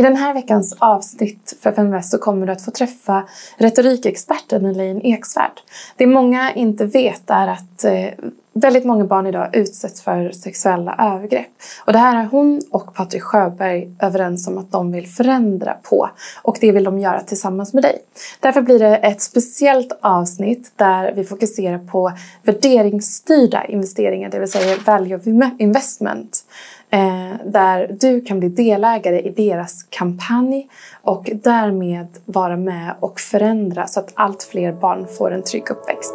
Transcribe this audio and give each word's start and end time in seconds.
I 0.00 0.02
den 0.02 0.16
här 0.16 0.34
veckans 0.34 0.76
avsnitt 0.78 1.56
för 1.62 1.72
Feminvest 1.72 2.10
så 2.10 2.18
kommer 2.18 2.46
du 2.46 2.52
att 2.52 2.64
få 2.64 2.70
träffa 2.70 3.28
retorikexperten 3.56 4.66
Elaine 4.66 5.00
Eksvärd. 5.00 5.60
Det 5.96 6.06
många 6.06 6.52
inte 6.54 6.84
vet 6.84 7.30
är 7.30 7.48
att 7.48 7.84
eh, 7.84 8.28
väldigt 8.52 8.84
många 8.84 9.04
barn 9.04 9.26
idag 9.26 9.56
utsätts 9.56 10.02
för 10.02 10.30
sexuella 10.30 11.14
övergrepp. 11.14 11.46
Och 11.84 11.92
det 11.92 11.98
här 11.98 12.22
är 12.22 12.26
hon 12.26 12.60
och 12.70 12.94
Patrik 12.94 13.22
Sjöberg 13.22 13.94
överens 14.00 14.48
om 14.48 14.58
att 14.58 14.72
de 14.72 14.92
vill 14.92 15.06
förändra 15.06 15.74
på. 15.82 16.10
Och 16.42 16.58
det 16.60 16.72
vill 16.72 16.84
de 16.84 16.98
göra 16.98 17.20
tillsammans 17.20 17.74
med 17.74 17.82
dig. 17.82 17.98
Därför 18.40 18.62
blir 18.62 18.78
det 18.78 18.96
ett 18.96 19.22
speciellt 19.22 19.98
avsnitt 20.00 20.72
där 20.76 21.12
vi 21.12 21.24
fokuserar 21.24 21.78
på 21.78 22.12
värderingsstyrda 22.42 23.64
investeringar, 23.64 24.30
det 24.30 24.38
vill 24.38 24.50
säga 24.50 24.76
value 24.86 25.50
investment. 25.58 26.44
Eh, 26.92 27.32
där 27.44 27.96
du 28.00 28.20
kan 28.20 28.40
bli 28.40 28.48
delägare 28.48 29.20
i 29.20 29.30
deras 29.30 29.82
kampanj 29.90 30.68
och 31.02 31.30
därmed 31.34 32.08
vara 32.24 32.56
med 32.56 32.94
och 33.00 33.20
förändra 33.20 33.86
så 33.86 34.00
att 34.00 34.12
allt 34.14 34.42
fler 34.42 34.72
barn 34.72 35.06
får 35.18 35.30
en 35.30 35.42
trygg 35.42 35.70
uppväxt. 35.70 36.14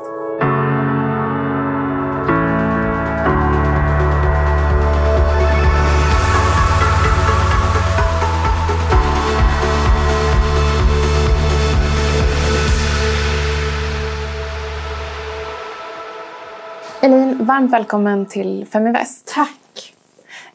Elin, 17.01 17.45
varmt 17.45 17.73
välkommen 17.73 18.25
till 18.25 18.65
Feminvest. 18.71 19.33
Tack. 19.35 19.64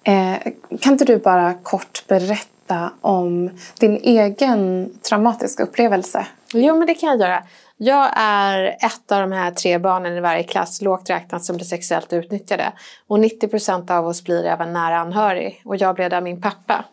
Eh, 0.05 0.53
kan 0.81 0.93
inte 0.93 1.05
du 1.05 1.19
bara 1.19 1.55
kort 1.55 2.05
berätta 2.07 2.93
om 3.01 3.51
din 3.81 3.97
egen 3.97 4.91
traumatiska 5.09 5.63
upplevelse? 5.63 6.27
Jo, 6.53 6.79
men 6.79 6.87
det 6.87 6.95
kan 6.95 7.09
jag 7.09 7.20
göra. 7.20 7.42
Jag 7.77 8.11
är 8.17 8.65
ett 8.65 9.12
av 9.12 9.20
de 9.20 9.33
här 9.33 9.51
tre 9.51 9.79
barnen 9.79 10.17
i 10.17 10.20
varje 10.20 10.42
klass, 10.42 10.83
lågt 10.83 11.11
räknat, 11.11 11.45
som 11.45 11.57
blir 11.57 11.67
sexuellt 11.67 12.12
utnyttjade. 12.12 12.73
Och 13.07 13.20
90 13.20 13.48
procent 13.48 13.91
av 13.91 14.07
oss 14.07 14.25
blir 14.25 14.45
även 14.45 14.73
nära 14.73 14.98
anhörig. 14.98 15.62
Och 15.65 15.77
jag 15.77 15.95
blev 15.95 16.11
där 16.11 16.20
min 16.20 16.41
pappa. 16.41 16.85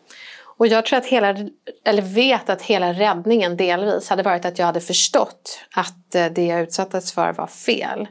Och 0.58 0.66
jag 0.66 0.86
tror 0.86 0.98
att 0.98 1.06
hela, 1.06 1.36
eller 1.84 2.02
vet 2.02 2.50
att 2.50 2.62
hela 2.62 2.92
räddningen 2.92 3.56
delvis 3.56 4.08
hade 4.08 4.22
varit 4.22 4.44
att 4.44 4.58
jag 4.58 4.66
hade 4.66 4.80
förstått 4.80 5.60
att 5.74 6.14
eh, 6.14 6.26
det 6.26 6.46
jag 6.46 6.60
utsattes 6.60 7.12
för 7.12 7.32
var 7.32 7.46
fel. 7.46 8.08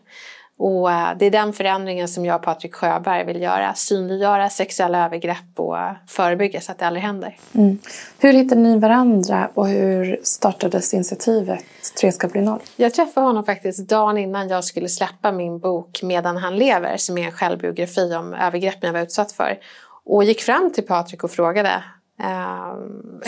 Och 0.60 0.92
eh, 0.92 1.18
det 1.20 1.26
är 1.26 1.32
den 1.32 1.54
förändringen 1.54 2.08
som 2.08 2.26
jag 2.26 2.36
och 2.36 2.42
Patrik 2.42 2.76
Sjöberg 2.76 3.26
vill 3.26 3.42
göra. 3.42 3.74
Synliggöra 3.74 4.50
sexuella 4.50 5.06
övergrepp 5.06 5.60
och 5.60 5.78
förebygga 6.08 6.62
så 6.62 6.72
att 6.72 6.80
det 6.80 6.88
aldrig 6.88 7.04
händer. 7.04 7.38
Mm. 7.54 7.78
Hur 8.20 8.34
hittade 8.34 8.62
ni 8.62 8.80
varandra 8.80 9.50
och 9.54 9.68
hur 9.68 10.20
startades 10.24 10.94
initiativet 10.94 11.64
Tre 12.02 12.12
ska 12.12 12.28
bli 12.28 12.42
noll? 12.42 12.60
Jag 12.76 12.94
träffade 12.94 13.28
honom 13.28 13.44
faktiskt 13.44 13.90
dagen 13.90 14.18
innan 14.18 14.50
jag 14.50 14.64
skulle 14.64 14.90
släppa 14.90 15.32
min 15.32 15.60
bok 15.60 16.00
Medan 16.04 16.38
han 16.38 16.56
lever 16.56 16.98
som 16.98 17.18
är 17.18 17.26
en 17.26 17.32
självbiografi 17.32 18.16
om 18.16 18.34
övergreppen 18.34 18.88
jag 18.88 18.94
var 18.94 19.02
utsatt 19.02 19.32
för. 19.32 19.58
Och 20.06 20.24
gick 20.24 20.42
fram 20.42 20.72
till 20.74 20.86
Patrik 20.86 21.24
och 21.24 21.32
frågade 21.32 21.84
eh, 22.24 22.74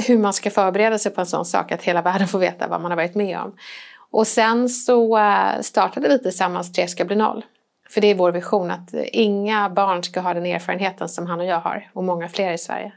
hur 0.08 0.17
man 0.17 0.33
ska 0.33 0.49
förbereda 0.49 0.97
sig 0.97 1.11
på 1.11 1.21
en 1.21 1.27
sån 1.27 1.45
sak 1.45 1.71
att 1.71 1.81
hela 1.81 2.02
världen 2.02 2.27
får 2.27 2.39
veta 2.39 2.67
vad 2.67 2.81
man 2.81 2.91
har 2.91 2.95
varit 2.95 3.16
med 3.16 3.39
om. 3.39 3.55
Och 4.11 4.27
sen 4.27 4.69
så 4.69 5.17
eh, 5.17 5.61
startade 5.61 6.09
vi 6.09 6.19
tillsammans 6.19 6.71
Tre 6.71 6.88
ska 6.88 7.05
bli 7.05 7.15
noll. 7.15 7.45
För 7.89 8.02
det 8.02 8.07
är 8.07 8.15
vår 8.15 8.31
vision 8.31 8.71
att 8.71 8.93
inga 8.93 9.69
barn 9.69 10.03
ska 10.03 10.19
ha 10.19 10.33
den 10.33 10.45
erfarenheten 10.45 11.09
som 11.09 11.27
han 11.27 11.39
och 11.39 11.45
jag 11.45 11.59
har 11.59 11.89
och 11.93 12.03
många 12.03 12.30
fler 12.30 12.53
i 12.53 12.57
Sverige. 12.57 12.91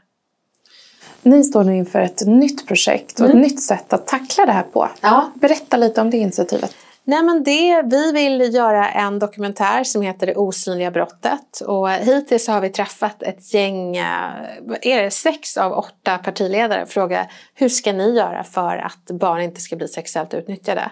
Ni 1.21 1.43
står 1.43 1.63
nu 1.63 1.75
inför 1.75 1.99
ett 1.99 2.25
nytt 2.25 2.67
projekt 2.67 3.19
och 3.19 3.25
mm. 3.25 3.37
ett 3.37 3.43
nytt 3.43 3.63
sätt 3.63 3.93
att 3.93 4.07
tackla 4.07 4.45
det 4.45 4.51
här 4.51 4.63
på. 4.63 4.89
Ja. 5.01 5.31
Berätta 5.33 5.77
lite 5.77 6.01
om 6.01 6.09
det 6.09 6.17
initiativet. 6.17 6.75
Nej, 7.05 7.23
men 7.23 7.43
det, 7.43 7.81
vi 7.81 8.11
vill 8.11 8.53
göra 8.53 8.89
en 8.89 9.19
dokumentär 9.19 9.83
som 9.83 10.01
heter 10.01 10.27
Det 10.27 10.35
osynliga 10.35 10.91
brottet. 10.91 11.61
Och 11.67 11.89
hittills 11.89 12.47
har 12.47 12.61
vi 12.61 12.69
träffat 12.69 13.23
ett 13.23 13.53
gäng, 13.53 13.97
eh, 13.97 14.33
är 14.81 15.03
det 15.03 15.11
sex 15.11 15.57
av 15.57 15.71
åtta 15.71 16.17
partiledare 16.17 16.81
och 16.81 16.89
frågat 16.89 17.27
hur 17.53 17.69
ska 17.69 17.93
ni 17.93 18.15
göra 18.15 18.43
för 18.43 18.77
att 18.77 19.11
barn 19.19 19.41
inte 19.41 19.61
ska 19.61 19.75
bli 19.75 19.87
sexuellt 19.87 20.33
utnyttjade? 20.33 20.91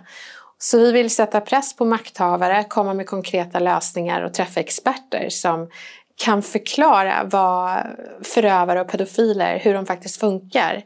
Så 0.58 0.78
vi 0.78 0.92
vill 0.92 1.10
sätta 1.10 1.42
press 1.42 1.76
på 1.76 1.86
makthavare, 1.86 2.64
komma 2.64 2.94
med 2.94 3.08
konkreta 3.08 3.60
lösningar 3.60 4.22
och 4.22 4.34
träffa 4.34 4.60
experter 4.60 5.30
som 5.30 5.70
kan 6.16 6.42
förklara 6.42 7.24
vad 7.24 7.78
förövare 8.24 8.82
och 8.82 8.88
pedofiler, 8.88 9.60
hur 9.60 9.74
de 9.74 9.86
faktiskt 9.86 10.20
funkar. 10.20 10.84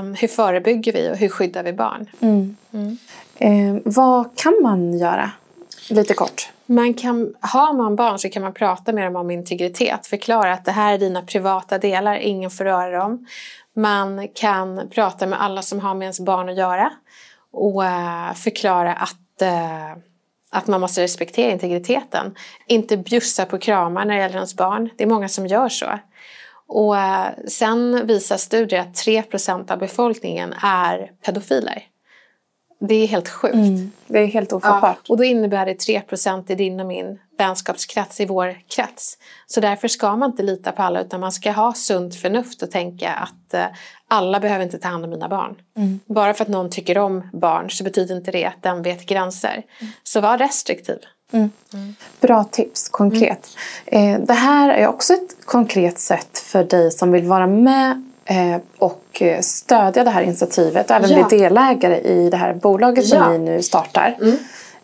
Um, 0.00 0.14
hur 0.14 0.28
förebygger 0.28 0.92
vi 0.92 1.10
och 1.10 1.16
hur 1.16 1.28
skyddar 1.28 1.62
vi 1.62 1.72
barn? 1.72 2.10
Mm. 2.20 2.56
Mm. 2.72 2.98
Eh, 3.38 3.76
vad 3.84 4.36
kan 4.36 4.62
man 4.62 4.98
göra? 4.98 5.30
Lite 5.90 6.14
kort. 6.14 6.48
Man 6.66 6.94
kan, 6.94 7.34
har 7.40 7.72
man 7.72 7.96
barn 7.96 8.18
så 8.18 8.28
kan 8.28 8.42
man 8.42 8.54
prata 8.54 8.92
med 8.92 9.06
dem 9.06 9.16
om 9.16 9.30
integritet. 9.30 10.06
Förklara 10.06 10.52
att 10.52 10.64
det 10.64 10.72
här 10.72 10.94
är 10.94 10.98
dina 10.98 11.22
privata 11.22 11.78
delar, 11.78 12.16
ingen 12.16 12.50
får 12.50 12.64
röra 12.64 12.98
dem. 12.98 13.26
Man 13.76 14.28
kan 14.28 14.88
prata 14.90 15.26
med 15.26 15.42
alla 15.42 15.62
som 15.62 15.80
har 15.80 15.94
med 15.94 16.06
ens 16.06 16.20
barn 16.20 16.48
att 16.48 16.56
göra 16.56 16.92
och 17.52 17.84
eh, 17.84 18.32
förklara 18.34 18.94
att, 18.94 19.42
eh, 19.42 19.90
att 20.50 20.66
man 20.66 20.80
måste 20.80 21.02
respektera 21.02 21.52
integriteten. 21.52 22.34
Inte 22.66 22.96
bjussa 22.96 23.44
på 23.44 23.58
kramar 23.58 24.04
när 24.04 24.14
det 24.14 24.20
gäller 24.20 24.34
ens 24.34 24.56
barn. 24.56 24.90
Det 24.96 25.04
är 25.04 25.08
många 25.08 25.28
som 25.28 25.46
gör 25.46 25.68
så. 25.68 25.86
Och 26.68 26.98
eh, 26.98 27.26
sen 27.48 28.06
visar 28.06 28.36
studier 28.36 28.80
att 28.80 28.94
3% 28.94 29.72
av 29.72 29.78
befolkningen 29.78 30.54
är 30.62 31.10
pedofiler. 31.24 31.82
Det 32.78 32.94
är 32.94 33.06
helt 33.06 33.28
sjukt. 33.28 33.54
Mm, 33.54 33.92
det 34.06 34.18
är 34.18 34.26
helt 34.26 34.52
ofattbart. 34.52 34.98
Ja, 35.02 35.12
och 35.12 35.16
då 35.16 35.24
innebär 35.24 35.66
det 35.66 35.74
3 35.74 36.02
i 36.48 36.54
din 36.54 36.80
och 36.80 36.86
min 36.86 37.18
vänskapskrets, 37.38 38.20
i 38.20 38.26
vår 38.26 38.56
krets. 38.68 39.18
Så 39.46 39.60
därför 39.60 39.88
ska 39.88 40.16
man 40.16 40.30
inte 40.30 40.42
lita 40.42 40.72
på 40.72 40.82
alla 40.82 41.00
utan 41.00 41.20
man 41.20 41.32
ska 41.32 41.52
ha 41.52 41.74
sunt 41.74 42.14
förnuft 42.14 42.62
och 42.62 42.70
tänka 42.70 43.12
att 43.12 43.54
eh, 43.54 43.66
alla 44.08 44.40
behöver 44.40 44.64
inte 44.64 44.78
ta 44.78 44.88
hand 44.88 45.04
om 45.04 45.10
mina 45.10 45.28
barn. 45.28 45.54
Mm. 45.76 46.00
Bara 46.06 46.34
för 46.34 46.44
att 46.44 46.50
någon 46.50 46.70
tycker 46.70 46.98
om 46.98 47.30
barn 47.32 47.70
så 47.70 47.84
betyder 47.84 48.16
inte 48.16 48.30
det 48.30 48.44
att 48.44 48.62
den 48.62 48.82
vet 48.82 49.06
gränser. 49.06 49.62
Mm. 49.80 49.92
Så 50.02 50.20
var 50.20 50.38
restriktiv. 50.38 50.98
Mm. 51.32 51.50
Bra 52.20 52.44
tips, 52.44 52.88
konkret. 52.88 53.48
Mm. 53.86 54.20
Eh, 54.20 54.26
det 54.26 54.34
här 54.34 54.68
är 54.68 54.86
också 54.86 55.12
ett 55.12 55.46
konkret 55.46 55.98
sätt 55.98 56.38
för 56.38 56.64
dig 56.64 56.90
som 56.90 57.12
vill 57.12 57.24
vara 57.24 57.46
med 57.46 58.02
och 58.78 59.22
stödja 59.40 60.04
det 60.04 60.10
här 60.10 60.22
initiativet 60.22 60.90
och 60.90 60.96
även 60.96 61.10
ja. 61.10 61.26
bli 61.26 61.38
delägare 61.38 62.00
i 62.00 62.30
det 62.30 62.36
här 62.36 62.54
bolaget 62.54 63.06
som 63.06 63.18
ja. 63.18 63.28
ni 63.28 63.38
nu 63.38 63.62
startar. 63.62 64.16
Mm. 64.20 64.36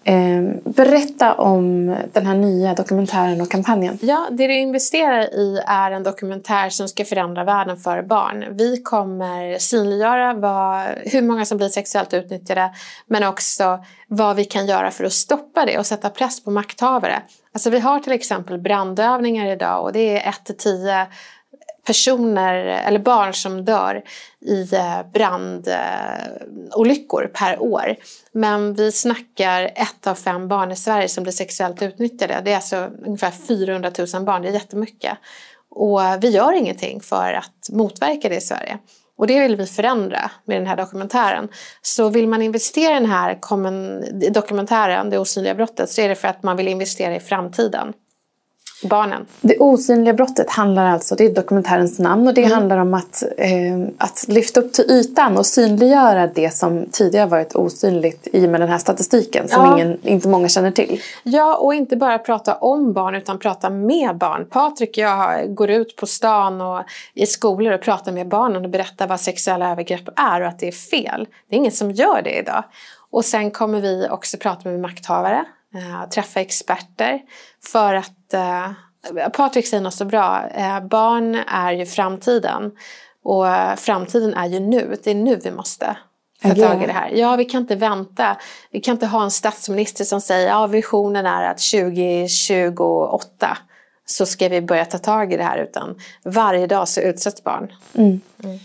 Eh, 0.05 0.43
berätta 0.65 1.35
om 1.35 1.97
den 2.13 2.27
här 2.27 2.35
nya 2.35 2.75
dokumentären 2.75 3.41
och 3.41 3.51
kampanjen. 3.51 3.99
Ja, 4.03 4.29
det 4.31 4.47
du 4.47 4.55
investerar 4.59 5.35
i 5.35 5.63
är 5.67 5.91
en 5.91 6.03
dokumentär 6.03 6.71
som 6.71 6.89
ska 6.89 7.05
förändra 7.05 7.45
världen 7.45 7.77
för 7.77 8.03
barn. 8.03 8.45
Vi 8.51 8.83
kommer 8.83 9.59
synliggöra 9.59 10.35
vad, 10.35 10.87
hur 11.05 11.23
många 11.23 11.45
som 11.45 11.59
blir 11.59 11.69
sexuellt 11.69 12.15
utnyttjade 12.15 12.71
men 13.07 13.25
också 13.25 13.85
vad 14.09 14.37
vi 14.37 14.45
kan 14.45 14.67
göra 14.67 14.91
för 14.91 15.05
att 15.05 15.13
stoppa 15.13 15.67
det 15.67 15.79
och 15.79 15.87
sätta 15.87 16.11
press 16.11 16.45
på 16.45 16.51
makthavare. 16.51 17.23
Alltså 17.53 17.71
vi 17.71 17.79
har 17.79 18.01
till 18.01 18.13
exempel 18.13 18.59
brandövningar 18.59 19.47
idag 19.47 19.83
och 19.83 19.93
det 19.93 20.19
är 20.19 20.29
1 20.29 20.45
till 20.45 20.57
10 20.57 21.07
personer 21.87 22.55
eller 22.55 22.99
barn 22.99 23.35
som 23.35 23.65
dör 23.65 24.03
i 24.41 24.75
eh, 24.75 25.01
brandolyckor 25.13 27.31
per 27.35 27.63
år. 27.63 27.97
Men 28.33 28.75
vi 28.75 28.93
snackar 28.93 29.63
ett 29.63 30.07
av 30.07 30.15
fem 30.15 30.49
barn 30.49 30.73
i 30.73 30.77
Sverige 30.77 31.09
som 31.09 31.23
blir 31.23 31.33
sexuellt 31.33 31.83
utnyttjade. 31.83 32.41
Det 32.45 32.53
är 32.53 32.57
alltså 32.57 32.91
ungefär 33.05 33.31
400 33.31 33.91
000 34.15 34.25
barn, 34.25 34.43
det 34.43 34.49
är 34.49 34.53
jättemycket. 34.53 35.19
Och 35.71 36.01
vi 36.21 36.29
gör 36.29 36.53
ingenting 36.53 37.01
för 37.01 37.33
att 37.33 37.69
motverka 37.71 38.29
det 38.29 38.37
i 38.37 38.41
Sverige. 38.41 38.79
Och 39.19 39.27
det 39.27 39.41
vill 39.41 39.57
vi 39.57 39.67
förändra 39.67 40.31
med 40.45 40.57
den 40.57 40.67
här 40.67 40.77
dokumentären. 40.77 41.49
Så 41.83 42.09
vill 42.09 42.29
man 42.29 42.43
investera 42.43 42.97
i 42.97 43.01
den 43.01 43.11
här 43.11 43.39
dokumentären, 44.31 45.11
Det 45.11 45.19
osynliga 45.19 45.55
brottet, 45.55 45.91
så 45.91 46.01
är 46.01 46.09
det 46.09 46.15
för 46.15 46.29
att 46.29 46.43
man 46.43 46.57
vill 46.57 46.69
investera 46.69 47.17
i 47.17 47.21
framtiden 47.21 47.93
barnen. 48.85 49.27
Det 49.41 49.59
osynliga 49.59 50.15
brottet 50.15 50.51
handlar 50.51 50.87
alltså, 50.87 51.15
det 51.15 51.25
är 51.25 51.35
dokumentärens 51.35 51.99
namn 51.99 52.29
och 52.29 52.35
det 52.35 52.45
mm. 52.45 52.53
handlar 52.53 52.79
om 52.79 52.95
att, 52.95 53.23
eh, 53.39 53.49
att 53.99 54.25
lyfta 54.29 54.61
upp 54.61 54.73
till 54.73 54.85
ytan 54.91 55.39
och 55.39 55.47
synliggöra 55.47 56.27
det 56.27 56.55
som 56.55 56.87
tidigare 56.93 57.27
varit 57.27 57.55
osynligt 57.55 58.29
i 58.33 58.47
och 58.47 58.51
med 58.51 58.61
den 58.61 58.69
här 58.69 58.79
statistiken 58.79 59.49
som 59.49 59.65
ja. 59.65 59.75
ingen, 59.75 59.99
inte 60.03 60.29
många 60.29 60.49
känner 60.49 60.71
till. 60.71 61.01
Ja, 61.23 61.57
och 61.57 61.75
inte 61.75 61.97
bara 61.97 62.19
prata 62.19 62.55
om 62.55 62.93
barn 62.93 63.15
utan 63.15 63.39
prata 63.39 63.71
med 63.71 64.17
barn. 64.17 64.47
Patrik 64.51 64.91
och 64.91 64.99
jag 64.99 65.55
går 65.55 65.71
ut 65.71 65.97
på 65.97 66.07
stan 66.07 66.61
och 66.61 66.83
i 67.15 67.27
skolor 67.27 67.73
och 67.73 67.81
pratar 67.81 68.13
med 68.13 68.29
barnen 68.29 68.65
och 68.65 68.71
berättar 68.71 69.07
vad 69.07 69.21
sexuella 69.21 69.71
övergrepp 69.71 70.09
är 70.17 70.41
och 70.41 70.49
att 70.49 70.59
det 70.59 70.69
är 70.69 70.73
fel. 70.73 71.27
Det 71.49 71.55
är 71.55 71.59
ingen 71.59 71.73
som 71.73 71.91
gör 71.91 72.23
det 72.23 72.39
idag. 72.39 72.65
Och 73.11 73.25
sen 73.25 73.51
kommer 73.51 73.81
vi 73.81 74.09
också 74.11 74.37
prata 74.37 74.69
med 74.69 74.81
makthavare, 74.81 75.45
eh, 75.75 76.09
träffa 76.09 76.41
experter 76.41 77.21
för 77.73 77.95
att 77.95 78.35
eh, 78.35 78.71
Patrik 79.33 79.67
säger 79.67 79.83
något 79.83 79.95
så 79.95 80.05
bra, 80.05 80.49
eh, 80.49 80.81
barn 80.81 81.35
är 81.35 81.73
ju 81.73 81.87
framtiden. 81.87 82.73
Och 83.25 83.47
framtiden 83.77 84.35
är 84.35 84.47
ju 84.47 84.61
nu, 84.61 84.97
det 85.05 85.11
är 85.11 85.15
nu 85.15 85.37
vi 85.37 85.51
måste 85.51 85.97
ta 86.43 86.55
tag 86.55 86.83
i 86.83 86.87
det 86.87 86.93
här. 86.93 87.11
Ja, 87.11 87.37
vi 87.37 87.45
kan 87.45 87.61
inte 87.61 87.77
vänta. 87.77 88.37
Vi 88.71 88.81
kan 88.81 88.93
inte 88.93 89.07
ha 89.07 89.25
en 89.25 89.31
statsminister 89.31 90.05
som 90.05 90.21
säger 90.21 90.47
att 90.47 90.53
ja, 90.53 90.67
visionen 90.67 91.27
är 91.27 91.51
att 91.51 91.59
2028 91.59 93.59
så 94.05 94.27
ska 94.27 94.49
vi 94.49 94.63
börja 94.63 94.85
ta 94.85 94.99
tag 94.99 95.33
i 95.33 95.37
det 95.37 95.43
här 95.43 95.59
utan 95.59 95.99
varje 96.25 96.67
dag 96.67 96.89
så 96.89 97.01
utsätts 97.01 97.45
barn. 97.45 97.73
Mm. 97.95 98.21
Mm. 98.45 98.59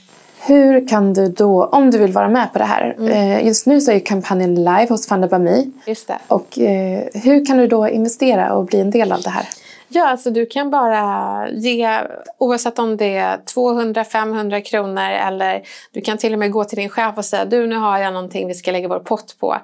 Hur 0.48 0.88
kan 0.88 1.14
du 1.14 1.28
då, 1.28 1.66
om 1.66 1.92
du 1.92 1.98
vill 1.98 2.12
vara 2.12 2.30
med 2.30 2.54
på 2.54 2.60
det 2.60 2.66
här, 2.66 2.96
mm. 2.98 3.12
Eh, 3.12 3.48
just 3.48 3.66
nu 3.66 3.82
så 3.82 3.92
är 3.92 4.00
kampanjen 4.00 4.56
live 4.56 4.88
hos 4.90 5.08
Funda 5.08 5.28
Bami. 5.28 5.72
Just 5.86 6.08
det. 6.08 6.18
Och 6.28 6.60
eh, 6.60 7.04
hur 7.14 7.46
kan 7.46 7.58
du 7.58 7.68
då 7.68 7.90
investera 7.90 8.54
och 8.54 8.66
bli 8.66 8.80
en 8.80 8.92
del 8.92 9.12
av 9.12 9.22
det 9.22 9.30
här? 9.30 9.46
Ja, 9.90 10.10
alltså 10.10 10.30
du 10.30 10.46
kan 10.46 10.70
bara 10.70 11.50
ge, 11.50 12.00
oavsett 12.38 12.80
om 12.80 12.98
det 12.98 13.18
är 13.18 13.38
200-500 13.38 14.62
kronor 14.62 15.02
eller 15.02 15.62
du 15.92 16.02
kan 16.02 16.18
till 16.18 16.34
och 16.34 16.40
med 16.40 16.52
gå 16.52 16.64
till 16.64 16.78
din 16.78 16.90
chef 16.90 17.18
och 17.18 17.26
säga 17.26 17.46
du 17.46 17.68
nu 17.68 17.76
har 17.76 17.98
jag 17.98 18.14
någonting 18.14 18.48
vi 18.48 18.54
ska 18.54 18.72
lägga 18.72 18.88
vår 18.88 19.00
pott 19.00 19.36
på. 19.40 19.58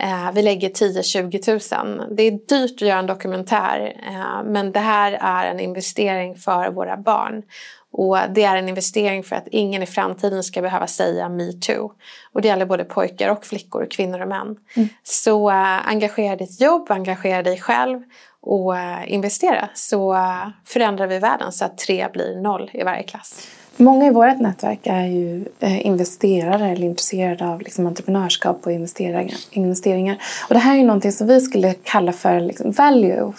Eh, 0.00 0.32
vi 0.32 0.42
lägger 0.42 0.68
10-20 0.68 1.98
000. 1.98 2.16
Det 2.16 2.22
är 2.22 2.30
dyrt 2.30 2.82
att 2.82 2.88
göra 2.88 2.98
en 2.98 3.06
dokumentär 3.06 3.96
eh, 4.06 4.42
men 4.44 4.72
det 4.72 4.80
här 4.80 5.18
är 5.20 5.50
en 5.50 5.60
investering 5.60 6.36
för 6.36 6.70
våra 6.70 6.96
barn. 6.96 7.42
Och 7.90 8.18
det 8.30 8.44
är 8.44 8.56
en 8.56 8.68
investering 8.68 9.24
för 9.24 9.36
att 9.36 9.48
ingen 9.48 9.82
i 9.82 9.86
framtiden 9.86 10.42
ska 10.42 10.62
behöva 10.62 10.86
säga 10.86 11.28
metoo. 11.28 11.92
Och 12.32 12.42
det 12.42 12.48
gäller 12.48 12.66
både 12.66 12.84
pojkar 12.84 13.30
och 13.30 13.46
flickor, 13.46 13.86
kvinnor 13.90 14.20
och 14.20 14.28
män. 14.28 14.56
Mm. 14.76 14.88
Så 15.02 15.50
äh, 15.50 15.88
engagera 15.88 16.36
ditt 16.36 16.60
jobb, 16.60 16.90
engagera 16.90 17.42
dig 17.42 17.60
själv 17.60 18.02
och 18.40 18.76
äh, 18.76 19.12
investera 19.12 19.68
så 19.74 20.14
äh, 20.14 20.48
förändrar 20.64 21.06
vi 21.06 21.18
världen 21.18 21.52
så 21.52 21.64
att 21.64 21.78
tre 21.78 22.08
blir 22.12 22.40
noll 22.40 22.70
i 22.72 22.82
varje 22.82 23.02
klass. 23.02 23.48
Många 23.80 24.06
i 24.06 24.10
vårt 24.10 24.40
nätverk 24.40 24.80
är 24.82 25.04
ju 25.04 25.44
eh, 25.60 25.86
investerare 25.86 26.68
eller 26.68 26.86
intresserade 26.86 27.48
av 27.48 27.60
liksom, 27.60 27.86
entreprenörskap 27.86 28.66
och 28.66 28.72
investeringar, 28.72 29.36
investeringar. 29.50 30.18
Och 30.48 30.54
det 30.54 30.60
här 30.60 30.74
är 30.74 30.78
ju 30.78 30.84
någonting 30.84 31.12
som 31.12 31.26
vi 31.26 31.40
skulle 31.40 31.74
kalla 31.74 32.12
för 32.12 32.40
liksom, 32.40 32.70
value 32.72 33.32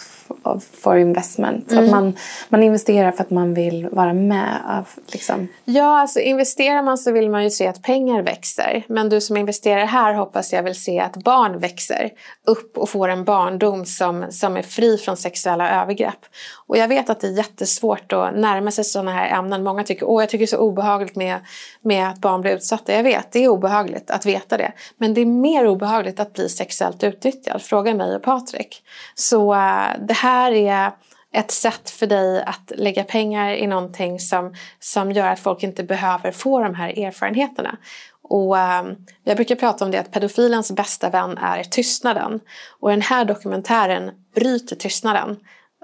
for 0.72 0.96
investment. 0.96 1.72
Mm. 1.72 1.84
Att 1.84 1.90
man, 1.90 2.16
man 2.48 2.62
investerar 2.62 3.12
för 3.12 3.22
att 3.22 3.30
man 3.30 3.54
vill 3.54 3.88
vara 3.92 4.12
med. 4.12 4.60
Av, 4.68 4.88
liksom. 5.06 5.48
Ja, 5.64 6.00
alltså 6.00 6.20
investerar 6.20 6.82
man 6.82 6.98
så 6.98 7.12
vill 7.12 7.30
man 7.30 7.44
ju 7.44 7.50
se 7.50 7.66
att 7.66 7.82
pengar 7.82 8.22
växer. 8.22 8.84
Men 8.88 9.08
du 9.08 9.20
som 9.20 9.36
investerar 9.36 9.84
här 9.84 10.14
hoppas 10.14 10.52
jag 10.52 10.62
vill 10.62 10.74
se 10.74 11.00
att 11.00 11.16
barn 11.16 11.58
växer 11.58 12.10
upp 12.46 12.78
och 12.78 12.88
får 12.88 13.08
en 13.08 13.24
barndom 13.24 13.86
som, 13.86 14.26
som 14.30 14.56
är 14.56 14.62
fri 14.62 14.98
från 14.98 15.16
sexuella 15.16 15.82
övergrepp. 15.82 16.26
Och 16.66 16.76
jag 16.76 16.88
vet 16.88 17.10
att 17.10 17.20
det 17.20 17.26
är 17.26 17.36
jättesvårt 17.36 18.12
att 18.12 18.36
närma 18.36 18.70
sig 18.70 18.84
sådana 18.84 19.12
här 19.12 19.38
ämnen. 19.38 19.62
Många 19.62 19.84
tycker 19.84 20.08
åh 20.08 20.22
jag 20.22 20.28
tycker 20.28 20.38
det 20.38 20.44
är 20.44 20.56
så 20.56 20.58
obehagligt 20.58 21.16
med, 21.16 21.38
med 21.82 22.08
att 22.08 22.18
barn 22.18 22.40
blir 22.40 22.52
utsatta. 22.52 22.92
Jag 22.92 23.02
vet, 23.02 23.32
det 23.32 23.44
är 23.44 23.48
obehagligt 23.48 24.10
att 24.10 24.26
veta 24.26 24.56
det. 24.56 24.72
Men 24.98 25.14
det 25.14 25.20
är 25.20 25.26
mer 25.26 25.66
obehagligt 25.66 26.20
att 26.20 26.32
bli 26.32 26.48
sexuellt 26.48 27.04
utnyttjad. 27.04 27.62
Fråga 27.62 27.94
mig 27.94 28.16
och 28.16 28.22
Patrik. 28.22 28.82
Så 29.14 29.54
uh, 29.54 29.86
det 30.08 30.14
här 30.20 30.52
är 30.52 30.92
ett 31.32 31.50
sätt 31.50 31.90
för 31.90 32.06
dig 32.06 32.42
att 32.42 32.72
lägga 32.76 33.04
pengar 33.04 33.52
i 33.52 33.66
någonting 33.66 34.20
som, 34.20 34.54
som 34.78 35.12
gör 35.12 35.26
att 35.26 35.40
folk 35.40 35.62
inte 35.62 35.82
behöver 35.82 36.32
få 36.32 36.60
de 36.60 36.74
här 36.74 36.98
erfarenheterna. 36.98 37.76
Och 38.22 38.56
um, 38.56 39.06
jag 39.24 39.36
brukar 39.36 39.56
prata 39.56 39.84
om 39.84 39.90
det 39.90 39.98
att 39.98 40.12
pedofilens 40.12 40.72
bästa 40.72 41.10
vän 41.10 41.38
är 41.38 41.62
tystnaden. 41.62 42.40
Och 42.80 42.90
den 42.90 43.02
här 43.02 43.24
dokumentären 43.24 44.10
bryter 44.34 44.76
tystnaden. 44.76 45.36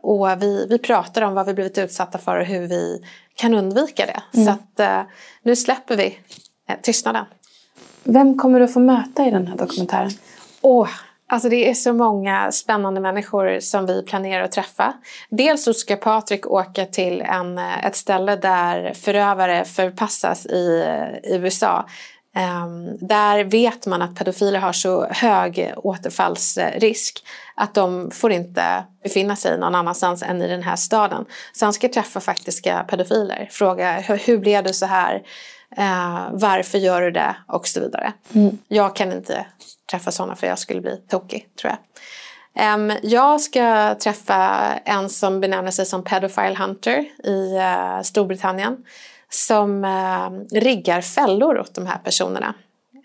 Och 0.03 0.43
vi, 0.43 0.67
vi 0.71 0.79
pratar 0.79 1.23
om 1.23 1.35
vad 1.35 1.47
vi 1.47 1.55
blivit 1.55 1.79
utsatta 1.79 2.19
för 2.19 2.41
och 2.41 2.47
hur 2.47 2.69
vi 2.69 3.05
kan 3.35 3.55
undvika 3.55 4.07
det. 4.07 4.39
Mm. 4.39 4.47
Så 4.47 4.53
att 4.53 5.03
uh, 5.03 5.11
nu 5.43 5.57
släpper 5.57 5.97
vi 5.97 6.19
uh, 6.71 6.77
tystnaden. 6.83 7.25
Vem 8.05 8.39
kommer 8.39 8.61
du 8.61 8.69
få 8.69 8.81
möta 8.81 9.27
i 9.27 9.31
den 9.31 9.47
här 9.47 9.57
dokumentären? 9.57 10.11
Åh, 10.61 10.89
Alltså 11.29 11.49
det 11.49 11.71
är 11.71 11.75
så 11.75 11.93
många 11.93 12.53
spännande 12.53 13.01
människor 13.01 13.61
som 13.61 13.87
vi 13.87 14.03
planerar 14.03 14.45
att 14.45 14.53
träffa. 14.53 14.93
Dels 15.31 15.65
så 15.65 15.75
ska 15.75 15.97
Patrik 15.97 16.47
åka 16.47 16.85
till 16.85 17.21
en, 17.21 17.59
eh, 17.59 17.87
ett 17.87 17.97
ställe 17.97 18.37
där 18.37 18.93
förövare 18.95 19.65
förpassas 19.65 20.47
i, 20.47 20.85
eh, 20.87 21.31
i 21.33 21.37
USA. 21.37 21.87
Um, 22.37 22.99
där 23.01 23.45
vet 23.45 23.87
man 23.87 24.03
att 24.03 24.15
pedofiler 24.15 24.61
har 24.61 24.73
så 24.73 25.07
hög 25.11 25.73
återfallsrisk 25.77 27.25
att 27.55 27.75
de 27.75 28.11
får 28.11 28.33
inte 28.33 28.85
befinna 29.03 29.37
sig 29.37 29.59
någon 29.59 29.75
annanstans 29.75 30.23
än 30.23 30.43
i 30.43 30.49
den 30.49 30.63
här 30.63 30.77
staden. 30.77 31.25
Så 31.53 31.67
han 31.67 31.73
ska 31.73 31.89
träffa 31.89 32.21
faktiska 32.21 32.85
pedofiler, 32.89 33.49
fråga 33.51 33.93
hur, 33.93 34.17
hur 34.17 34.39
blev 34.39 34.65
du 34.65 34.73
så 34.73 34.87
här? 34.87 35.23
Uh, 35.79 36.29
varför 36.33 36.79
gör 36.79 37.03
du 37.03 37.11
det? 37.11 37.37
Och 37.49 37.69
så 37.69 37.81
vidare. 37.81 38.13
Mm. 38.35 38.59
Jag 38.69 38.97
kan 38.97 39.13
inte 39.13 39.47
träffa 39.91 40.11
sådana 40.11 40.37
för 40.37 40.47
jag 40.47 40.59
skulle 40.59 40.81
bli 40.81 40.97
tokig 40.97 41.49
tror 41.61 41.73
jag. 41.73 41.79
Um, 42.75 42.93
jag 43.03 43.41
ska 43.41 43.95
träffa 43.95 44.73
en 44.85 45.11
som 45.11 45.41
benämner 45.41 45.71
sig 45.71 45.87
som 45.87 46.05
Pedophile 46.05 46.57
Hunter 46.59 47.05
i 47.25 47.59
uh, 47.59 48.03
Storbritannien 48.03 48.77
som 49.31 49.85
uh, 49.85 50.61
riggar 50.61 51.01
fällor 51.01 51.59
åt 51.59 51.75
de 51.75 51.87
här 51.87 51.99
personerna. 51.99 52.55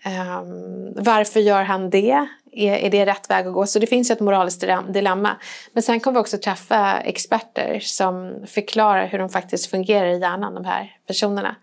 Um, 0.06 1.04
varför 1.04 1.40
gör 1.40 1.62
han 1.62 1.90
det? 1.90 2.26
Är, 2.52 2.74
är 2.74 2.90
det 2.90 3.06
rätt 3.06 3.30
väg 3.30 3.46
att 3.46 3.52
gå? 3.52 3.66
Så 3.66 3.78
det 3.78 3.86
finns 3.86 4.10
ett 4.10 4.20
moraliskt 4.20 4.64
dilemma. 4.88 5.36
Men 5.72 5.82
sen 5.82 6.00
kommer 6.00 6.14
vi 6.14 6.22
också 6.22 6.38
träffa 6.38 7.00
experter 7.00 7.80
som 7.80 8.34
förklarar 8.46 9.06
hur 9.06 9.18
de 9.18 9.28
faktiskt 9.28 9.70
fungerar 9.70 10.06
i 10.06 10.20
hjärnan, 10.20 10.54
de 10.54 10.64
här 10.64 10.96
personerna. 11.06 11.56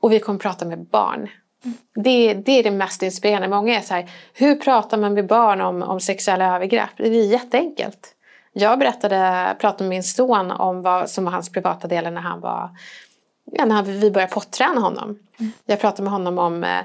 Och 0.00 0.12
vi 0.12 0.20
kommer 0.20 0.38
prata 0.38 0.64
med 0.64 0.84
barn. 0.84 1.28
Det, 1.94 2.34
det, 2.34 2.52
är 2.52 2.62
det 2.62 2.70
mest 2.70 3.02
inspirerande. 3.02 3.48
Många 3.48 3.78
är 3.78 3.80
så 3.80 3.94
här, 3.94 4.10
hur 4.34 4.54
pratar 4.56 4.98
man 4.98 5.14
med 5.14 5.26
barn 5.26 5.60
om, 5.60 5.82
om 5.82 6.00
sexuella 6.00 6.56
övergrepp? 6.56 6.90
Det 6.96 7.08
är 7.08 7.26
jätteenkelt. 7.26 8.12
Jag 8.52 8.78
berättade, 8.78 9.56
pratade 9.60 9.84
med 9.84 9.90
min 9.90 10.02
son 10.02 10.50
om 10.50 10.82
vad 10.82 11.10
som 11.10 11.24
var 11.24 11.32
hans 11.32 11.52
privata 11.52 11.88
del 11.88 12.12
när 12.12 12.20
han 12.20 12.40
var, 12.40 12.70
ja, 13.52 13.64
när 13.64 13.82
vi 13.82 14.10
började 14.10 14.32
potträna 14.32 14.80
honom. 14.80 15.18
Mm. 15.38 15.52
Jag 15.66 15.80
pratade 15.80 16.02
med 16.02 16.12
honom 16.12 16.38
om 16.38 16.64
eh, 16.64 16.80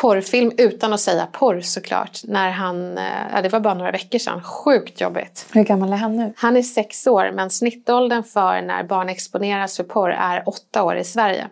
porrfilm 0.00 0.52
utan 0.58 0.92
att 0.92 1.00
säga 1.00 1.26
porr 1.32 1.60
såklart. 1.60 2.20
När 2.24 2.50
han, 2.50 2.98
eh, 2.98 3.04
ja, 3.34 3.42
det 3.42 3.48
var 3.48 3.60
bara 3.60 3.74
några 3.74 3.90
veckor 3.90 4.18
sedan. 4.18 4.42
Sjukt 4.42 5.00
jobbigt. 5.00 5.46
Hur 5.52 5.64
gammal 5.64 5.92
är 5.92 5.96
han 5.96 6.16
nu? 6.16 6.32
Han 6.36 6.56
är 6.56 6.62
sex 6.62 7.06
år 7.06 7.32
men 7.34 7.50
snittåldern 7.50 8.22
för 8.22 8.62
när 8.62 8.84
barn 8.84 9.08
exponeras 9.08 9.76
för 9.76 9.84
porr 9.84 10.10
är 10.10 10.48
åtta 10.48 10.82
år 10.82 10.96
i 10.96 11.04
Sverige. 11.04 11.46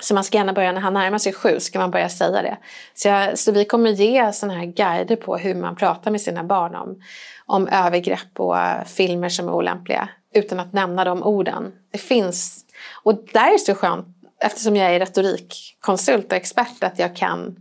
Så 0.00 0.14
man 0.14 0.24
ska 0.24 0.38
gärna 0.38 0.52
börja, 0.52 0.72
när 0.72 0.80
han 0.80 0.94
närmar 0.94 1.18
sig 1.18 1.32
sju, 1.32 1.60
ska 1.60 1.78
man 1.78 1.90
börja 1.90 2.08
säga 2.08 2.42
det. 2.42 2.56
Så, 2.94 3.08
jag, 3.08 3.38
så 3.38 3.52
vi 3.52 3.64
kommer 3.64 3.90
ge 3.90 4.32
sådana 4.32 4.58
här 4.58 4.66
guider 4.66 5.16
på 5.16 5.36
hur 5.36 5.54
man 5.54 5.76
pratar 5.76 6.10
med 6.10 6.20
sina 6.20 6.44
barn 6.44 6.74
om, 6.74 7.02
om 7.46 7.68
övergrepp 7.68 8.40
och 8.40 8.56
filmer 8.86 9.28
som 9.28 9.48
är 9.48 9.52
olämpliga. 9.52 10.08
Utan 10.34 10.60
att 10.60 10.72
nämna 10.72 11.04
de 11.04 11.22
orden. 11.22 11.72
Det 11.92 11.98
finns, 11.98 12.64
och 13.02 13.14
där 13.32 13.48
är 13.48 13.52
det 13.52 13.58
så 13.58 13.74
skönt, 13.74 14.06
eftersom 14.44 14.76
jag 14.76 14.94
är 14.94 14.98
retorikkonsult 14.98 16.26
och 16.26 16.32
expert, 16.32 16.82
att 16.82 16.98
jag 16.98 17.16
kan 17.16 17.56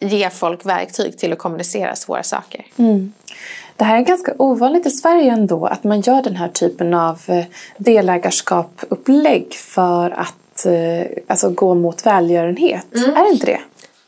ge 0.00 0.30
folk 0.30 0.66
verktyg 0.66 1.18
till 1.18 1.32
att 1.32 1.38
kommunicera 1.38 1.96
svåra 1.96 2.22
saker. 2.22 2.66
Mm. 2.76 3.12
Det 3.76 3.84
här 3.84 3.96
är 3.96 4.02
ganska 4.02 4.34
ovanligt 4.38 4.86
i 4.86 4.90
Sverige 4.90 5.32
ändå, 5.32 5.66
att 5.66 5.84
man 5.84 6.00
gör 6.00 6.22
den 6.22 6.36
här 6.36 6.48
typen 6.48 6.94
av 6.94 7.20
eh, 7.26 7.44
delägarskap-upplägg 7.76 9.54
för 9.54 10.10
att 10.10 10.66
eh, 10.66 11.06
alltså, 11.26 11.50
gå 11.50 11.74
mot 11.74 12.06
välgörenhet. 12.06 12.94
Mm. 12.94 13.10
Är 13.10 13.22
det 13.24 13.30
inte 13.30 13.46
det? 13.46 13.60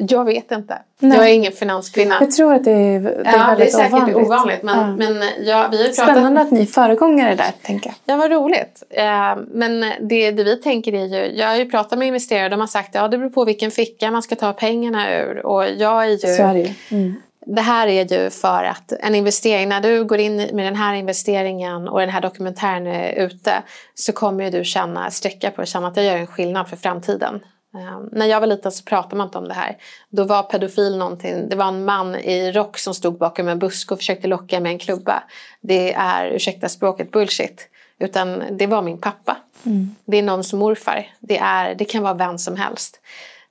Jag 0.08 0.24
vet 0.24 0.52
inte. 0.52 0.78
Nej. 0.98 1.18
Jag 1.18 1.28
är 1.28 1.34
ingen 1.34 1.52
finanskvinna. 1.52 2.16
Jag 2.20 2.30
tror 2.30 2.54
att 2.54 2.64
det 2.64 2.70
är, 2.70 3.00
det 3.00 3.08
är 3.08 3.38
ja, 3.38 3.46
väldigt 3.46 3.72
det 3.72 3.82
är 3.82 3.88
säkert 3.88 3.92
ovanligt. 3.92 4.26
ovanligt 4.26 4.62
men, 4.62 4.78
ja. 4.78 4.96
men 4.96 5.22
ja, 5.46 5.68
vi 5.70 5.76
har 5.76 5.84
pratat... 5.84 5.94
Spännande 5.94 6.40
att 6.40 6.50
ni 6.50 6.60
är 6.60 6.66
föregångare 6.66 7.34
där, 7.34 7.52
tänker 7.62 7.90
jag. 7.90 8.14
Ja, 8.14 8.16
vad 8.16 8.30
roligt. 8.30 8.82
Eh, 8.90 9.36
men 9.48 9.80
det, 10.00 10.30
det 10.30 10.44
vi 10.44 10.56
tänker 10.56 10.94
är 10.94 11.06
ju, 11.06 11.36
jag 11.38 11.48
har 11.48 11.56
ju 11.56 11.70
pratat 11.70 11.98
med 11.98 12.08
investerare 12.08 12.48
de 12.48 12.60
har 12.60 12.66
sagt 12.66 12.88
att 12.88 13.02
ja, 13.02 13.08
det 13.08 13.18
beror 13.18 13.30
på 13.30 13.44
vilken 13.44 13.70
ficka 13.70 14.10
man 14.10 14.22
ska 14.22 14.36
ta 14.36 14.52
pengarna 14.52 15.16
ur. 15.16 15.46
Och 15.46 15.64
jag 15.78 16.04
är 16.04 16.08
ju... 16.08 16.18
Så 16.18 16.42
är 16.42 16.54
det 16.54 16.74
mm. 16.90 17.14
Det 17.46 17.60
här 17.60 17.88
är 17.88 18.04
ju 18.04 18.30
för 18.30 18.64
att 18.64 18.92
en 18.92 19.14
investering, 19.14 19.68
när 19.68 19.80
du 19.80 20.04
går 20.04 20.18
in 20.18 20.36
med 20.36 20.66
den 20.66 20.76
här 20.76 20.94
investeringen 20.94 21.88
och 21.88 22.00
den 22.00 22.08
här 22.08 22.20
dokumentären 22.20 22.86
är 22.86 23.26
ute 23.26 23.62
så 23.94 24.12
kommer 24.12 24.50
du 24.50 24.64
känna, 24.64 25.10
sträcka 25.10 25.50
på 25.50 25.62
och 25.62 25.66
känna 25.66 25.88
att 25.88 25.96
jag 25.96 26.06
gör 26.06 26.16
en 26.16 26.26
skillnad 26.26 26.68
för 26.68 26.76
framtiden. 26.76 27.40
Um, 27.74 28.08
när 28.12 28.26
jag 28.26 28.40
var 28.40 28.46
liten 28.46 28.72
så 28.72 28.84
pratade 28.84 29.16
man 29.16 29.26
inte 29.26 29.38
om 29.38 29.48
det 29.48 29.54
här. 29.54 29.76
Då 30.08 30.24
var 30.24 30.42
pedofil 30.42 30.96
någonting, 30.96 31.48
det 31.48 31.56
var 31.56 31.68
en 31.68 31.84
man 31.84 32.14
i 32.16 32.52
rock 32.52 32.78
som 32.78 32.94
stod 32.94 33.18
bakom 33.18 33.48
en 33.48 33.58
busk 33.58 33.92
och 33.92 33.98
försökte 33.98 34.28
locka 34.28 34.60
med 34.60 34.72
en 34.72 34.78
klubba. 34.78 35.22
Det 35.60 35.92
är, 35.92 36.26
ursäkta 36.26 36.68
språket, 36.68 37.10
bullshit. 37.10 37.68
Utan 37.98 38.42
det 38.50 38.66
var 38.66 38.82
min 38.82 38.98
pappa. 38.98 39.36
Mm. 39.66 39.96
Det 40.04 40.16
är 40.16 40.22
någons 40.22 40.52
morfar. 40.52 41.06
Det, 41.20 41.38
är, 41.38 41.74
det 41.74 41.84
kan 41.84 42.02
vara 42.02 42.14
vem 42.14 42.38
som 42.38 42.56
helst. 42.56 43.00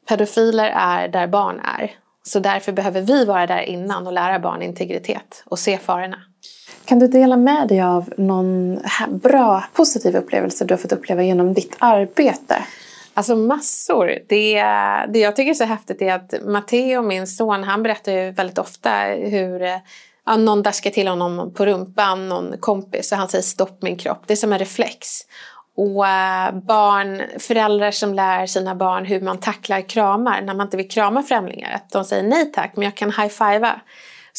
Pedofiler 0.08 0.70
är 0.76 1.08
där 1.08 1.28
barn 1.28 1.60
är. 1.80 1.92
Så 2.24 2.40
därför 2.40 2.72
behöver 2.72 3.02
vi 3.02 3.26
vara 3.26 3.48
där 3.48 3.62
innan 3.62 4.08
och 4.08 4.14
lära 4.14 4.40
barn 4.40 4.62
integritet 4.62 5.44
och 5.46 5.60
se 5.60 5.78
farorna. 5.78 6.18
Kan 6.86 7.00
du 7.00 7.08
dela 7.08 7.38
med 7.38 7.68
dig 7.68 7.82
av 7.82 8.14
någon 8.18 8.80
bra, 9.10 9.64
positiv 9.74 10.16
upplevelse 10.16 10.66
du 10.66 10.74
har 10.74 10.80
fått 10.80 10.92
uppleva 10.92 11.24
genom 11.24 11.54
ditt 11.54 11.76
arbete? 11.80 12.64
Alltså 13.20 13.36
massor. 13.36 14.20
Det, 14.30 14.64
det 15.14 15.20
jag 15.20 15.36
tycker 15.36 15.50
är 15.50 15.54
så 15.54 15.64
häftigt 15.64 16.02
är 16.02 16.14
att 16.14 16.34
Matteo, 16.46 17.02
min 17.02 17.28
son, 17.28 17.64
han 17.64 17.84
berättar 17.84 18.12
ju 18.12 18.32
väldigt 18.32 18.58
ofta 18.58 18.92
hur 19.06 19.60
ja, 20.26 20.38
någon 20.38 20.64
daskar 20.64 20.90
till 20.90 21.08
honom 21.08 21.54
på 21.54 21.66
rumpan, 21.66 22.30
någon 22.30 22.58
kompis, 22.60 23.12
och 23.12 23.18
han 23.18 23.30
säger 23.30 23.42
stopp 23.42 23.82
min 23.82 23.98
kropp. 23.98 24.24
Det 24.28 24.34
är 24.34 24.38
som 24.38 24.54
en 24.54 24.60
reflex. 24.60 25.08
Och 25.78 26.08
eh, 26.08 26.52
barn, 26.52 27.22
föräldrar 27.40 27.92
som 27.92 28.14
lär 28.14 28.46
sina 28.46 28.76
barn 28.76 29.06
hur 29.06 29.22
man 29.22 29.38
tacklar 29.38 29.90
kramar 29.90 30.42
när 30.42 30.54
man 30.54 30.68
inte 30.68 30.78
vill 30.78 30.90
krama 30.90 31.24
främlingar. 31.24 31.72
Att 31.72 31.90
de 31.90 32.06
säger 32.06 32.24
nej 32.24 32.52
tack, 32.52 32.72
men 32.76 32.84
jag 32.84 32.96
kan 32.96 33.12
high-fivea. 33.12 33.80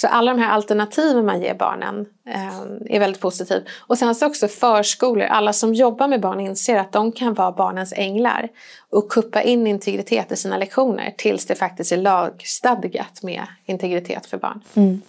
Så 0.01 0.07
alla 0.07 0.35
de 0.35 0.41
här 0.41 0.51
alternativen 0.51 1.27
man 1.27 1.43
ger 1.43 1.55
barnen 1.55 2.07
eh, 2.27 2.95
är 2.97 3.01
väldigt 3.01 3.23
positivt. 3.23 3.65
Och 3.79 3.99
sen 3.99 4.15
så 4.15 4.27
också 4.27 4.49
förskolor. 4.49 5.25
Alla 5.25 5.53
som 5.53 5.75
jobbar 5.75 6.09
med 6.09 6.21
barn 6.21 6.41
inser 6.41 6.77
att 6.77 6.93
de 6.93 7.13
kan 7.13 7.35
vara 7.35 7.53
barnens 7.53 7.93
änglar 7.97 8.49
och 8.91 9.09
kuppa 9.09 9.43
in 9.43 9.67
integritet 9.67 10.33
i 10.33 10.37
sina 10.37 10.57
lektioner 10.57 11.15
tills 11.17 11.47
det 11.47 11.55
faktiskt 11.55 11.93
är 11.93 11.97
lagstadgat 11.97 13.23
med 13.23 13.43
integritet 13.67 14.27
för 14.27 14.39
barn. 14.39 14.61
Mm. 14.75 15.01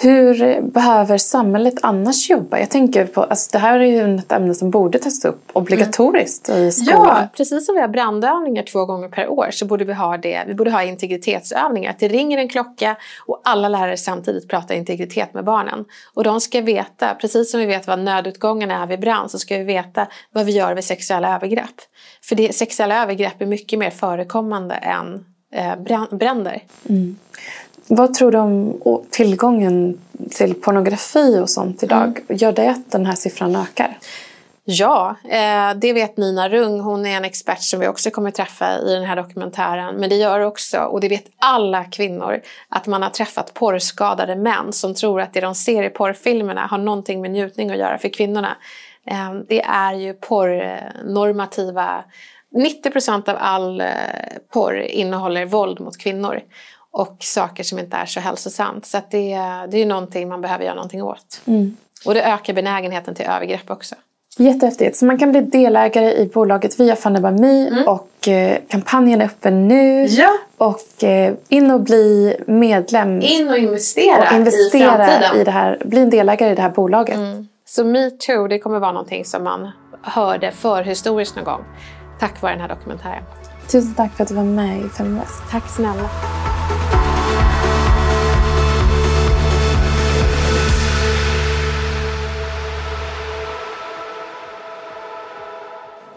Hur 0.00 0.60
behöver 0.60 1.18
samhället 1.18 1.74
annars 1.82 2.30
jobba? 2.30 2.58
Jag 2.58 2.70
tänker 2.70 3.06
på, 3.06 3.22
alltså 3.22 3.48
det 3.52 3.58
här 3.58 3.80
är 3.80 3.84
ju 3.84 4.16
ett 4.16 4.32
ämne 4.32 4.54
som 4.54 4.70
borde 4.70 4.98
tas 4.98 5.24
upp 5.24 5.50
obligatoriskt 5.52 6.48
mm. 6.48 6.62
i 6.62 6.72
skolan. 6.72 7.06
Ja, 7.06 7.28
precis 7.36 7.66
som 7.66 7.74
vi 7.74 7.80
har 7.80 7.88
brandövningar 7.88 8.62
två 8.62 8.84
gånger 8.84 9.08
per 9.08 9.28
år 9.28 9.48
så 9.50 9.66
borde 9.66 9.84
vi 9.84 9.92
ha 9.92 10.16
det. 10.16 10.44
Vi 10.46 10.54
borde 10.54 10.70
ha 10.70 10.82
integritetsövningar. 10.82 11.90
Att 11.90 11.98
det 11.98 12.08
ringer 12.08 12.38
en 12.38 12.48
klocka 12.48 12.96
och 13.26 13.40
alla 13.44 13.68
lärare 13.68 13.96
samtidigt 13.96 14.48
pratar 14.48 14.74
integritet 14.74 15.34
med 15.34 15.44
barnen. 15.44 15.84
Och 16.14 16.24
de 16.24 16.40
ska 16.40 16.60
veta, 16.60 17.14
precis 17.14 17.50
som 17.50 17.60
vi 17.60 17.66
vet 17.66 17.86
vad 17.86 17.98
nödutgången 17.98 18.70
är 18.70 18.86
vid 18.86 19.00
brand 19.00 19.30
så 19.30 19.38
ska 19.38 19.56
vi 19.56 19.64
veta 19.64 20.06
vad 20.32 20.46
vi 20.46 20.52
gör 20.52 20.74
vid 20.74 20.84
sexuella 20.84 21.34
övergrepp. 21.34 21.76
För 22.22 22.36
det, 22.36 22.54
sexuella 22.54 23.02
övergrepp 23.02 23.42
är 23.42 23.46
mycket 23.46 23.78
mer 23.78 23.90
förekommande 23.90 24.74
än 24.74 25.24
eh, 25.52 25.76
bränder. 26.10 26.62
Mm. 26.88 27.16
Vad 27.88 28.14
tror 28.14 28.32
du 28.32 28.38
om 28.38 28.80
tillgången 29.10 30.00
till 30.30 30.54
pornografi 30.54 31.38
och 31.42 31.50
sånt 31.50 31.82
idag? 31.82 32.18
Mm. 32.28 32.38
Gör 32.38 32.52
det 32.52 32.70
att 32.70 32.90
den 32.90 33.06
här 33.06 33.14
siffran 33.14 33.56
ökar? 33.56 33.98
Ja, 34.64 35.16
eh, 35.24 35.74
det 35.76 35.92
vet 35.92 36.16
Nina 36.16 36.48
Rung. 36.48 36.80
Hon 36.80 37.06
är 37.06 37.16
en 37.16 37.24
expert 37.24 37.62
som 37.62 37.80
vi 37.80 37.88
också 37.88 38.10
kommer 38.10 38.30
träffa 38.30 38.78
i 38.78 38.94
den 38.94 39.04
här 39.04 39.16
dokumentären. 39.16 39.96
Men 39.96 40.10
det 40.10 40.16
gör 40.16 40.40
också, 40.40 40.78
och 40.78 41.00
det 41.00 41.08
vet 41.08 41.24
alla 41.38 41.84
kvinnor, 41.84 42.40
att 42.68 42.86
man 42.86 43.02
har 43.02 43.10
träffat 43.10 43.54
porrskadade 43.54 44.36
män 44.36 44.72
som 44.72 44.94
tror 44.94 45.20
att 45.20 45.32
det 45.32 45.40
de 45.40 45.54
ser 45.54 45.82
i 45.82 45.88
porrfilmerna 45.88 46.66
har 46.66 46.78
någonting 46.78 47.20
med 47.20 47.30
njutning 47.30 47.70
att 47.70 47.78
göra 47.78 47.98
för 47.98 48.08
kvinnorna. 48.08 48.56
Eh, 49.06 49.34
det 49.48 49.62
är 49.62 49.92
ju 49.92 50.14
porrnormativa 50.14 52.04
90 52.50 52.90
procent 52.90 53.28
av 53.28 53.36
all 53.38 53.80
eh, 53.80 53.86
porr 54.52 54.78
innehåller 54.78 55.44
våld 55.44 55.80
mot 55.80 55.98
kvinnor 55.98 56.40
och 56.92 57.16
saker 57.20 57.64
som 57.64 57.78
inte 57.78 57.96
är 57.96 58.06
så 58.06 58.20
hälsosamt. 58.20 58.86
Så 58.86 58.98
det, 59.10 59.34
det 59.68 59.76
är 59.76 59.78
ju 59.78 59.86
någonting 59.86 60.28
man 60.28 60.40
behöver 60.40 60.64
göra 60.64 60.74
någonting 60.74 61.02
åt. 61.02 61.40
Mm. 61.44 61.76
Och 62.04 62.14
det 62.14 62.22
ökar 62.22 62.54
benägenheten 62.54 63.14
till 63.14 63.26
övergrepp 63.26 63.70
också. 63.70 63.94
Jättehäftigt. 64.38 64.96
Så 64.96 65.06
man 65.06 65.18
kan 65.18 65.30
bli 65.30 65.40
delägare 65.40 66.12
i 66.12 66.26
bolaget 66.26 66.80
via 66.80 66.96
Fundabami 66.96 67.68
mm. 67.68 67.88
och 67.88 68.28
eh, 68.28 68.58
kampanjen 68.68 69.20
är 69.20 69.24
öppen 69.24 69.68
nu. 69.68 70.06
Ja. 70.06 70.30
Och 70.56 71.04
eh, 71.04 71.34
in 71.48 71.70
och 71.70 71.80
bli 71.80 72.36
medlem. 72.46 73.22
In 73.22 73.48
och 73.48 73.58
investera, 73.58 74.28
och 74.28 74.36
investera 74.36 75.04
i 75.04 75.20
framtiden. 75.20 75.40
I 75.40 75.44
det 75.44 75.50
här, 75.50 75.78
bli 75.84 76.00
en 76.00 76.10
delägare 76.10 76.52
i 76.52 76.54
det 76.54 76.62
här 76.62 76.70
bolaget. 76.70 77.16
Mm. 77.16 77.48
Så 77.64 77.84
metoo, 77.84 78.48
det 78.48 78.58
kommer 78.58 78.78
vara 78.78 78.92
någonting 78.92 79.24
som 79.24 79.44
man 79.44 79.70
hörde 80.02 80.52
förhistoriskt 80.52 81.36
någon 81.36 81.44
gång. 81.44 81.64
Tack 82.20 82.42
vare 82.42 82.52
den 82.52 82.60
här 82.60 82.68
dokumentären. 82.68 83.22
Tusen 83.72 83.94
tack 83.94 84.16
för 84.16 84.22
att 84.22 84.28
du 84.28 84.34
var 84.34 84.44
med 84.44 84.78
i 84.78 84.88
Feminvest. 84.88 85.42
Tack 85.50 85.68
snälla. 85.68 86.10